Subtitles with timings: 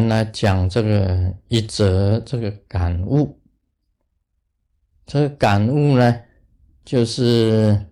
[0.00, 3.38] 们来讲这个一则这个感悟。
[5.06, 6.22] 这个感悟呢，
[6.84, 7.86] 就是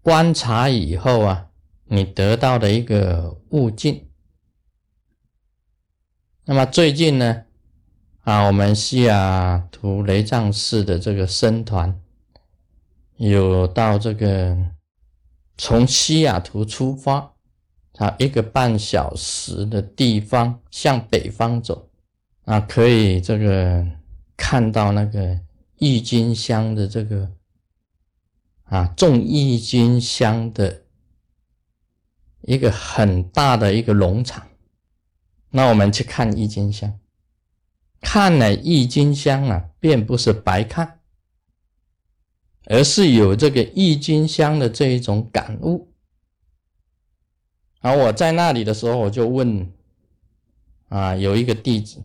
[0.00, 1.50] 观察以后啊，
[1.84, 4.08] 你得到的一个悟境。
[6.44, 7.44] 那么最近呢，
[8.20, 12.00] 啊，我们西雅图雷藏寺的这个僧团
[13.16, 14.56] 有到这个
[15.56, 17.31] 从西雅图出发，
[17.98, 21.88] 啊，一个半小时的地方向北方走，
[22.46, 23.86] 啊，可以这个
[24.36, 25.38] 看到那个
[25.78, 27.30] 郁金香的这个
[28.64, 30.82] 啊种郁金香的
[32.40, 34.46] 一个很大的一个农场。
[35.50, 36.98] 那我们去看郁金香，
[38.00, 41.00] 看了郁金香啊，并不是白看，
[42.64, 45.91] 而是有这个郁金香的这一种感悟。
[47.82, 49.70] 而我在那里的时候，我就问
[50.88, 52.02] 啊，有一个弟子，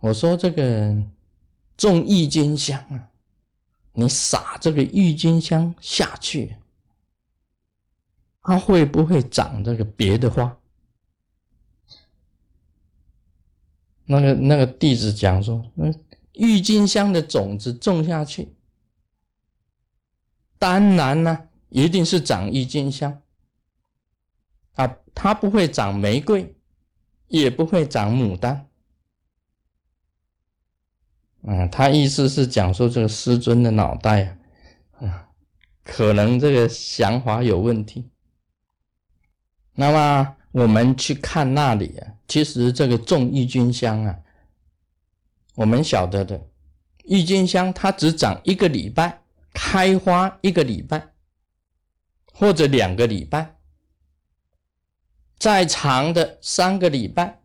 [0.00, 0.96] 我说这个
[1.76, 3.10] 种郁金香啊，
[3.92, 6.56] 你撒这个郁金香下去，
[8.42, 10.56] 它会不会长这个别的花？
[14.06, 15.92] 那个那个弟子讲说，那
[16.32, 18.48] 郁金香的种子种下去，
[20.58, 23.20] 当然呢，一定是长郁金香
[24.78, 26.54] 啊，它不会长玫瑰，
[27.26, 28.66] 也不会长牡丹。
[31.42, 34.38] 嗯，他意思是讲说这个师尊的脑袋
[35.00, 35.28] 啊，
[35.84, 38.08] 可能这个想法有问题。
[39.74, 40.34] 那么。
[40.50, 44.18] 我们去看那里啊，其实这个种郁金香啊，
[45.54, 46.42] 我们晓得的，
[47.04, 49.20] 郁金香它只长一个礼拜，
[49.52, 51.12] 开花一个礼拜，
[52.32, 53.57] 或者两个礼拜，
[55.38, 57.40] 再长的三个礼拜，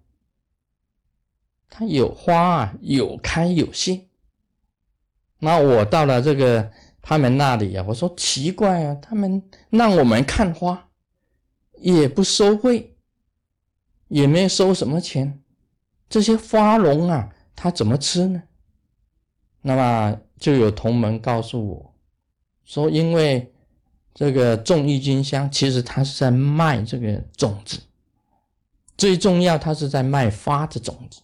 [1.69, 4.07] 它有花啊，有开有谢。
[5.39, 6.71] 那我到了这个
[7.01, 10.89] 他们那里啊，我说奇怪啊，他们让我们看花，
[11.79, 12.89] 也不收费。
[14.09, 15.41] 也没收什么钱，
[16.07, 18.43] 这些花农啊，他怎么吃呢？
[19.61, 21.95] 那么就有同门告诉我，
[22.63, 23.52] 说因为
[24.13, 27.79] 这个种郁金香，其实他是在卖这个种子，
[28.95, 31.21] 最重要他是在卖花的种子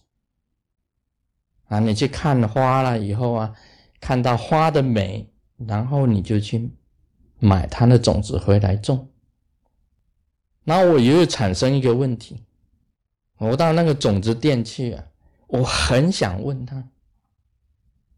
[1.68, 1.78] 啊。
[1.78, 3.54] 你去看花了以后啊，
[4.00, 6.70] 看到花的美，然后你就去
[7.38, 9.08] 买它的种子回来种。
[10.64, 12.44] 那我又产生一个问题。
[13.38, 15.04] 我到那个种子店去啊，
[15.46, 16.84] 我很想问他，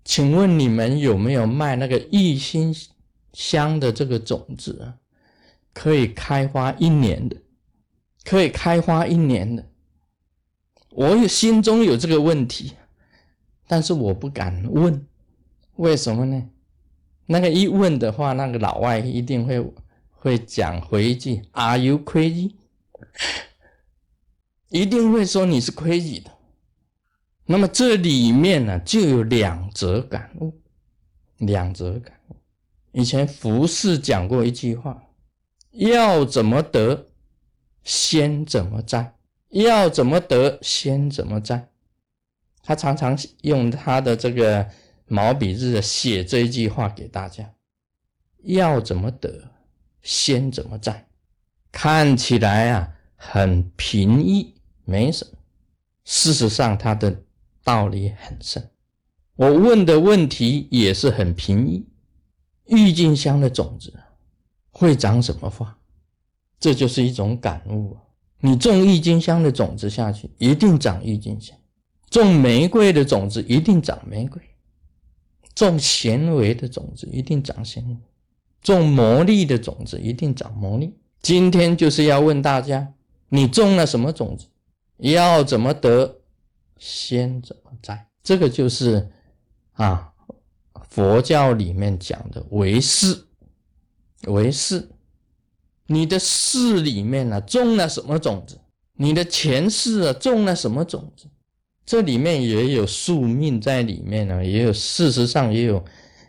[0.04, 2.74] 请问你们有没有卖那个郁金
[3.32, 4.98] 香的这个种子啊？
[5.75, 7.37] 可以开花一年的，
[8.25, 9.66] 可以开花一年的。
[10.91, 12.75] 我有心中有这个问题，
[13.66, 15.06] 但是我不敢问，
[15.76, 16.50] 为什么呢？
[17.25, 19.72] 那个一问的话，那个老外一定会
[20.10, 22.53] 会讲回一句：“Are you crazy？”
[24.69, 26.31] 一定会说你是 crazy 的，
[27.47, 30.60] 那么这里面呢就有两则感悟，
[31.38, 32.19] 两则感。
[32.92, 35.03] 以前胡适讲过一句话：
[35.72, 37.08] 要怎么得，
[37.82, 39.14] 先怎么栽；
[39.50, 41.69] 要怎么得，先怎么栽。
[42.62, 44.69] 他常常用他的这个
[45.06, 47.52] 毛笔字写这一句话给大家：
[48.44, 49.50] 要怎么得，
[50.02, 51.08] 先怎么栽。
[51.72, 54.54] 看起来啊很平易。
[54.84, 55.38] 没什么，
[56.04, 57.22] 事实上，他的
[57.62, 58.70] 道理很深。
[59.36, 61.86] 我问的问题也是很平易。
[62.72, 63.92] 郁金香的种子
[64.70, 65.76] 会长什么花？
[66.58, 68.00] 这就是一种感悟啊！
[68.40, 71.54] 你种郁金香的种子下去，一定长郁金香；
[72.08, 74.40] 种玫瑰的种子，一定长玫瑰；
[75.54, 77.96] 种纤维的种子，一定长纤维；
[78.62, 80.96] 种魔力的种子，一定长魔力。
[81.20, 82.94] 今天就是要问大家：
[83.28, 84.46] 你种了什么种子？
[84.98, 86.20] 要怎么得，
[86.78, 89.10] 先怎么栽，这个就是
[89.72, 90.12] 啊，
[90.90, 93.24] 佛教里面讲的为事，
[94.26, 94.88] 为事。
[95.86, 98.58] 你的事里面呢，种了什么种子？
[98.94, 101.26] 你的前世啊，种了什么种子？
[101.84, 105.84] 这里面也有宿命在里面呢，也有事实上也有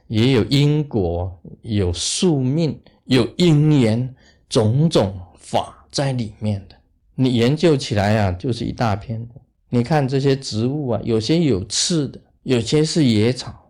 [0.08, 4.16] 也有因果，有宿命，有因缘，
[4.50, 6.76] 种种法在里面的。
[7.16, 9.36] 你研究起来啊，就是一大片的。
[9.70, 13.63] 你看这些植物啊，有些有刺的，有些是野草。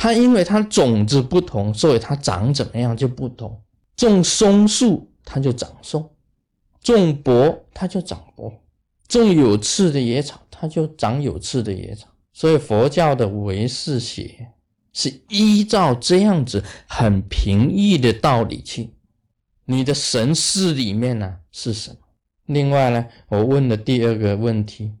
[0.00, 3.60] 它因为它种子不同，所以它长怎么样就不同。
[3.96, 6.08] 种松树它就长松，
[6.80, 8.52] 种柏它就长柏，
[9.08, 12.06] 种有刺的野草，它就长有刺的野草。
[12.32, 14.52] 所以佛教的唯识学
[14.92, 18.90] 是依照这样子很平易的道理去。
[19.64, 21.96] 你的神识里面呢是什么？
[22.46, 24.92] 另外呢，我问的第二个问题，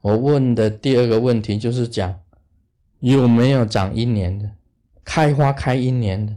[0.00, 2.18] 我问的第二个问题就是讲
[3.00, 4.50] 有没有长一年的，
[5.04, 6.32] 开花开一年的，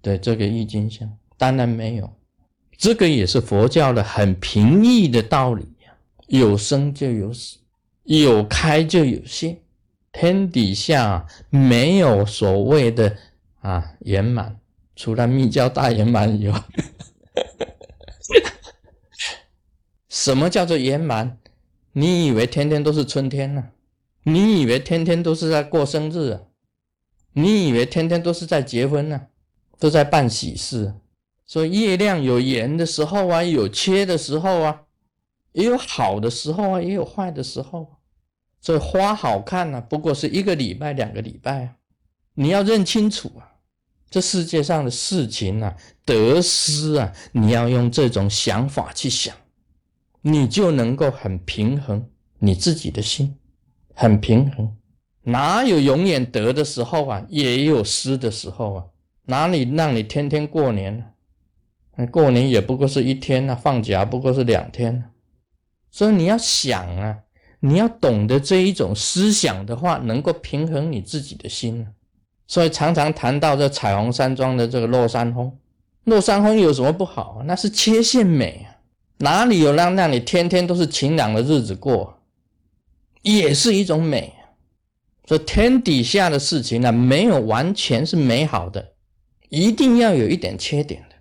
[0.00, 2.12] 对这个郁金香，当然没有。
[2.76, 5.96] 这个也是佛教的很平易的道理呀，
[6.28, 7.58] 有生就有死，
[8.04, 9.58] 有开就有谢，
[10.12, 13.16] 天底下没有所谓的
[13.60, 14.56] 啊圆满。
[14.94, 16.62] 除了密教大圆满以外，
[20.08, 21.38] 什么叫做圆满？
[21.92, 23.64] 你以为天天都是春天呢？
[24.28, 26.40] 你以为天天都是在过生日啊？
[27.32, 29.28] 你以为天天都是在结婚呢？
[29.78, 30.92] 都在办喜事？
[31.46, 34.82] 所以月亮有圆的时候啊，有缺的时候啊，
[35.52, 37.86] 也有好的时候啊，也有坏的时候。
[38.60, 41.76] 所以花好看呢，不过是一个礼拜、两个礼拜啊，
[42.34, 43.46] 你要认清楚啊。
[44.10, 49.36] 这世界上的事情啊，得失啊，你要用这种想法去想，
[50.20, 52.04] 你就能够很平衡
[52.40, 53.36] 你自己的心，
[53.96, 54.70] 很平衡。
[55.22, 57.24] 哪有永远得的时候啊？
[57.28, 58.84] 也有失的时候啊。
[59.24, 62.06] 哪里让你天天过年呢？
[62.12, 65.02] 过年也不过是一天啊，放假不过是两天。
[65.90, 67.16] 所以你要想啊，
[67.58, 71.90] 你要懂得这一种思想的话，能够平衡你自己的心啊。
[72.46, 75.50] 所以常常谈到这彩虹山庄的这个落山风，
[76.04, 77.42] 落山风有什么不好？
[77.46, 78.78] 那是缺陷美啊，
[79.16, 82.15] 哪里有让让你天天都是晴朗的日子过，
[83.34, 84.32] 也是一种美。
[85.26, 88.92] 所以天底下的事情呢，没有完全是美好的，
[89.48, 91.16] 一定要有一点缺点的。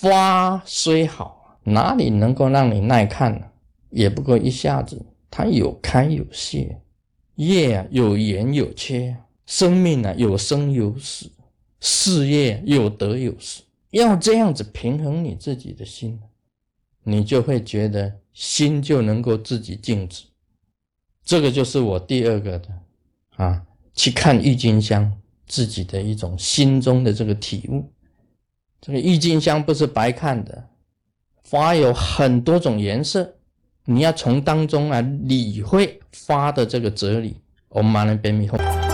[0.00, 3.46] 花虽好，哪里能够让你耐看呢？
[3.90, 6.80] 也不过一下子，它有开有谢，
[7.34, 9.16] 叶啊有圆有缺。
[9.44, 11.28] 生命呢，有生有死；
[11.80, 13.62] 事业有得有失。
[13.90, 16.18] 要这样子平衡你自己的心，
[17.04, 20.24] 你就会觉得心就能够自己静止。
[21.26, 22.68] 这个就是我第二个的
[23.34, 23.60] 啊，
[23.94, 25.12] 去看郁金香
[25.48, 27.84] 自己的一种心中的这个体悟。
[28.80, 30.68] 这个郁金香不是白看的，
[31.50, 33.34] 花有很多种颜色，
[33.86, 37.36] 你要从当中啊理会花的这个哲理。
[37.70, 38.85] 我们马上变迷惑。